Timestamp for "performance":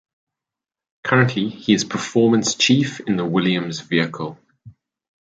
1.83-2.55